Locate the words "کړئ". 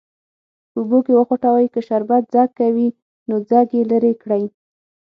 4.21-4.43